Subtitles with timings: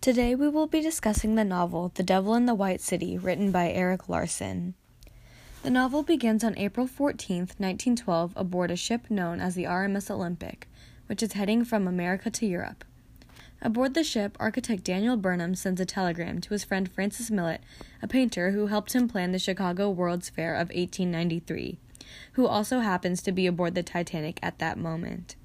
[0.00, 3.70] Today we will be discussing the novel The Devil in the White City, written by
[3.70, 4.72] Erik Larson.
[5.62, 10.66] The novel begins on April 14, 1912, aboard a ship known as the RMS Olympic,
[11.06, 12.82] which is heading from America to Europe.
[13.60, 17.60] Aboard the ship, architect Daniel Burnham sends a telegram to his friend Francis Millet,
[18.00, 21.76] a painter who helped him plan the Chicago World's Fair of 1893,
[22.32, 25.36] who also happens to be aboard the Titanic at that moment.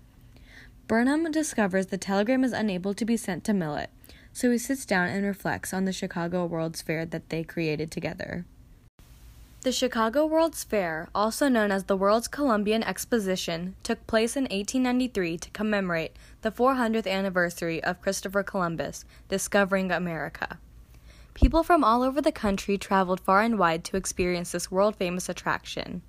[0.87, 3.89] Burnham discovers the telegram is unable to be sent to Millet,
[4.35, 8.45] so he sits down and reflects on the Chicago World's Fair that they created together.
[9.61, 15.37] The Chicago World's Fair, also known as the World's Columbian Exposition, took place in 1893
[15.37, 20.59] to commemorate the 400th anniversary of Christopher Columbus discovering America.
[21.33, 25.29] People from all over the country traveled far and wide to experience this world famous
[25.29, 26.01] attraction.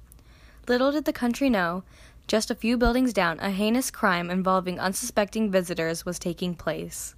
[0.66, 1.84] Little did the country know,
[2.26, 7.15] just a few buildings down, a heinous crime involving unsuspecting visitors was taking place.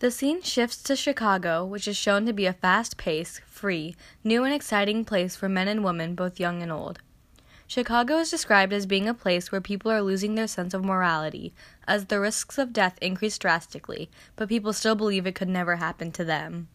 [0.00, 4.44] The scene shifts to Chicago, which is shown to be a fast paced, free, new,
[4.44, 7.00] and exciting place for men and women, both young and old.
[7.66, 11.52] Chicago is described as being a place where people are losing their sense of morality,
[11.86, 16.12] as the risks of death increase drastically, but people still believe it could never happen
[16.12, 16.68] to them.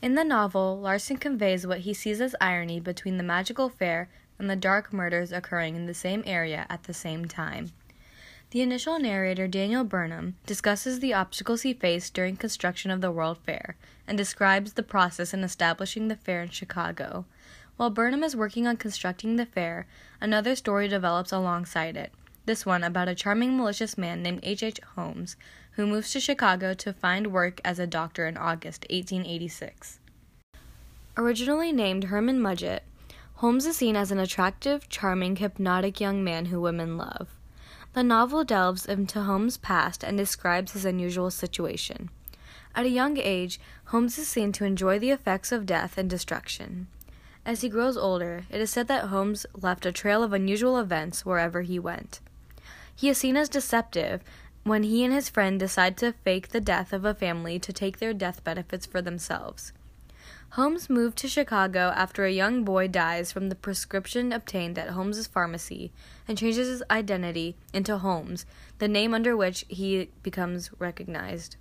[0.00, 4.48] In the novel, Larson conveys what he sees as irony between the magical fair and
[4.48, 7.72] the dark murders occurring in the same area at the same time.
[8.50, 13.36] The initial narrator, Daniel Burnham, discusses the obstacles he faced during construction of the World
[13.44, 17.26] Fair and describes the process in establishing the fair in Chicago.
[17.76, 19.86] While Burnham is working on constructing the fair,
[20.18, 22.10] another story develops alongside it.
[22.46, 24.62] This one about a charming malicious man named H.
[24.62, 24.80] H.
[24.94, 25.36] Holmes,
[25.72, 29.98] who moves to Chicago to find work as a doctor in August 1886.
[31.18, 32.80] Originally named Herman Mudgett,
[33.34, 37.37] Holmes is seen as an attractive, charming, hypnotic young man who women love.
[37.98, 42.10] The novel delves into Holmes' past and describes his unusual situation.
[42.72, 46.86] At a young age, Holmes is seen to enjoy the effects of death and destruction.
[47.44, 51.26] As he grows older, it is said that Holmes left a trail of unusual events
[51.26, 52.20] wherever he went.
[52.94, 54.22] He is seen as deceptive
[54.62, 57.98] when he and his friend decide to fake the death of a family to take
[57.98, 59.72] their death benefits for themselves.
[60.52, 65.26] Holmes moved to Chicago after a young boy dies from the prescription obtained at Holmes's
[65.26, 65.92] pharmacy
[66.26, 68.46] and changes his identity into Holmes,
[68.78, 71.56] the name under which he becomes recognized.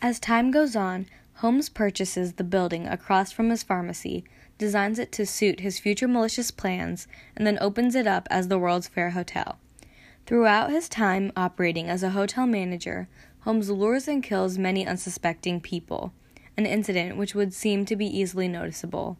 [0.00, 4.24] As time goes on, Holmes purchases the building across from his pharmacy,
[4.56, 7.06] designs it to suit his future malicious plans,
[7.36, 9.58] and then opens it up as the World's Fair Hotel.
[10.26, 13.08] Throughout his time operating as a hotel manager,
[13.40, 16.12] Holmes lures and kills many unsuspecting people
[16.58, 19.16] an incident which would seem to be easily noticeable.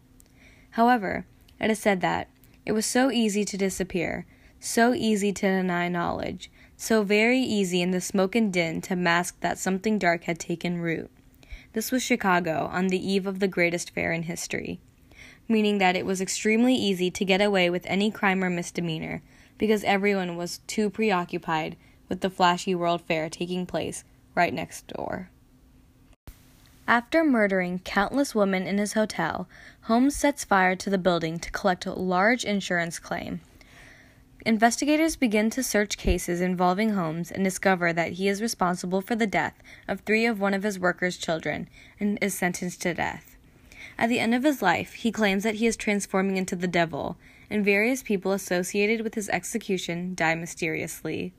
[0.71, 1.25] However,
[1.57, 2.27] it is said that
[2.65, 4.25] it was so easy to disappear,
[4.59, 9.39] so easy to deny knowledge, so very easy in the smoke and din to mask
[9.39, 11.09] that something dark had taken root.
[11.71, 14.81] This was Chicago on the eve of the greatest fair in history,
[15.47, 19.21] meaning that it was extremely easy to get away with any crime or misdemeanor
[19.57, 21.77] because everyone was too preoccupied
[22.09, 24.03] with the flashy World Fair taking place
[24.35, 25.29] right next door.
[26.89, 29.47] After murdering countless women in his hotel,
[29.81, 33.41] Holmes sets fire to the building to collect a large insurance claim.
[34.43, 39.27] Investigators begin to search cases involving Holmes and discover that he is responsible for the
[39.27, 39.53] death
[39.87, 41.69] of three of one of his workers' children
[41.99, 43.37] and is sentenced to death.
[43.95, 47.17] At the end of his life, he claims that he is transforming into the devil,
[47.51, 51.33] and various people associated with his execution die mysteriously.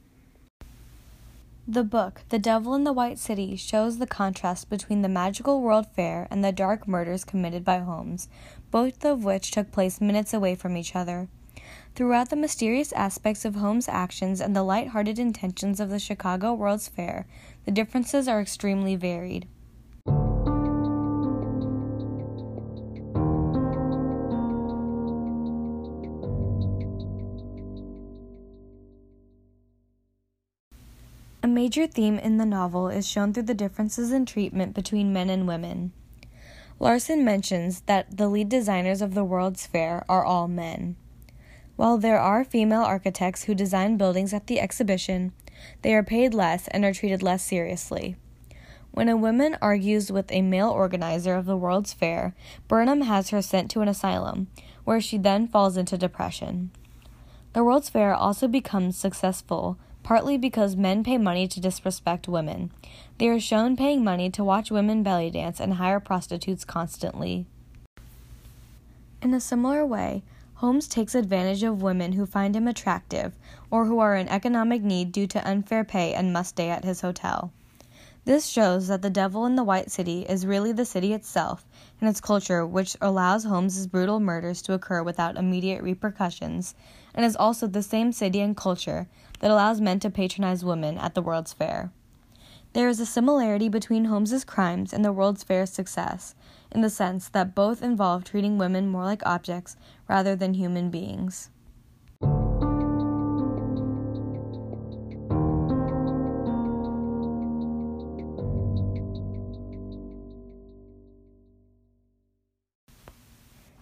[1.72, 5.86] The book, The Devil in the White City, shows the contrast between the magical World
[5.94, 8.28] Fair and the dark murders committed by Holmes,
[8.72, 11.28] both of which took place minutes away from each other.
[11.94, 16.88] Throughout the mysterious aspects of Holmes' actions and the light-hearted intentions of the Chicago World's
[16.88, 17.24] Fair,
[17.66, 19.46] the differences are extremely varied.
[31.42, 35.30] A major theme in the novel is shown through the differences in treatment between men
[35.30, 35.92] and women.
[36.78, 40.96] Larson mentions that the lead designers of the World's Fair are all men.
[41.76, 45.32] While there are female architects who design buildings at the exhibition,
[45.80, 48.16] they are paid less and are treated less seriously.
[48.90, 52.34] When a woman argues with a male organizer of the World's Fair,
[52.68, 54.48] Burnham has her sent to an asylum,
[54.84, 56.70] where she then falls into depression.
[57.54, 59.78] The World's Fair also becomes successful
[60.10, 62.68] partly because men pay money to disrespect women.
[63.18, 67.46] They are shown paying money to watch women belly dance and hire prostitutes constantly.
[69.22, 70.24] In a similar way,
[70.54, 73.38] Holmes takes advantage of women who find him attractive
[73.70, 77.02] or who are in economic need due to unfair pay and must stay at his
[77.02, 77.52] hotel.
[78.24, 81.64] This shows that the devil in the White City is really the city itself
[82.00, 86.74] and its culture, which allows Holmes's brutal murders to occur without immediate repercussions,
[87.14, 89.06] and is also the same city and culture
[89.40, 91.90] that allows men to patronize women at the World's Fair.
[92.72, 96.36] There is a similarity between Holmes's crimes and the World's Fair's success,
[96.70, 99.76] in the sense that both involve treating women more like objects
[100.08, 101.50] rather than human beings.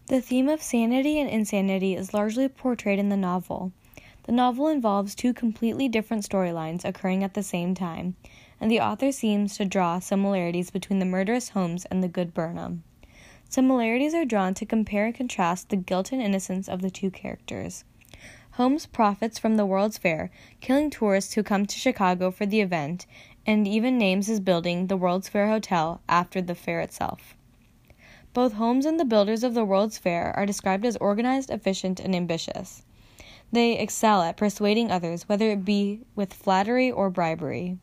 [0.06, 3.72] The theme of sanity and insanity is largely portrayed in the novel.
[4.28, 8.14] The novel involves two completely different storylines occurring at the same time,
[8.60, 12.84] and the author seems to draw similarities between the murderous Holmes and the good Burnham.
[13.48, 17.84] Similarities are drawn to compare and contrast the guilt and innocence of the two characters.
[18.50, 23.06] Holmes profits from the World's Fair, killing tourists who come to Chicago for the event,
[23.46, 27.34] and even names his building the World's Fair Hotel after the fair itself.
[28.34, 32.14] Both Holmes and the builders of the World's Fair are described as organized, efficient, and
[32.14, 32.84] ambitious.
[33.50, 37.78] They excel at persuading others, whether it be with flattery or bribery.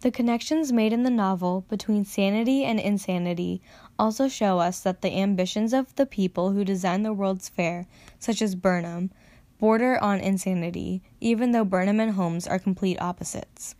[0.00, 3.60] The connections made in the novel between sanity and insanity
[3.98, 7.86] also show us that the ambitions of the people who design the World's Fair,
[8.18, 9.10] such as Burnham,
[9.58, 13.74] border on insanity, even though Burnham and Holmes are complete opposites.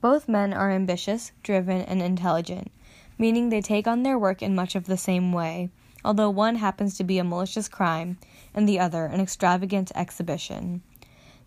[0.00, 2.70] Both men are ambitious, driven, and intelligent,
[3.18, 5.70] meaning they take on their work in much of the same way,
[6.04, 8.18] although one happens to be a malicious crime
[8.54, 10.82] and the other an extravagant exhibition.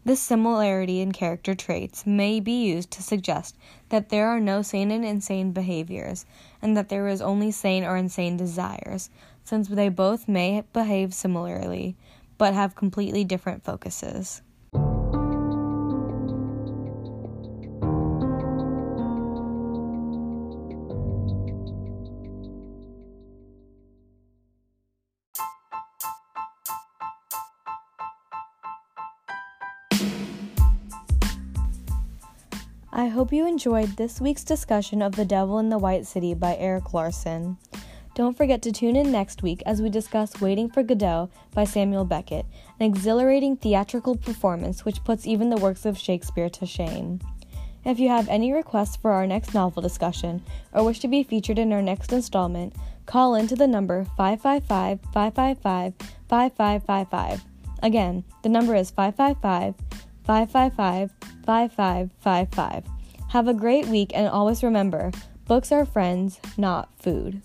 [0.06, 3.57] This similarity in character traits may be used to suggest
[3.90, 6.25] that there are no sane and insane behaviors,
[6.62, 9.10] and that there is only sane or insane desires,
[9.44, 11.96] since they both may behave similarly,
[12.38, 14.42] but have completely different focuses.
[33.00, 36.57] I hope you enjoyed this week's discussion of The Devil in the White City by
[36.57, 37.57] Erik Larson.
[38.13, 42.04] Don't forget to tune in next week as we discuss Waiting for Godot by Samuel
[42.04, 42.46] Beckett,
[42.78, 47.22] an exhilarating theatrical performance which puts even the works of Shakespeare to shame.
[47.86, 50.44] If you have any requests for our next novel discussion
[50.74, 52.75] or wish to be featured in our next installment,
[53.06, 55.94] call in to the number 555 555
[56.28, 57.46] 5555.
[57.81, 59.88] Again, the number is 555
[60.29, 61.09] 555
[61.43, 62.83] 5555.
[63.31, 65.11] Have a great week and always remember
[65.47, 67.41] books are friends, not food.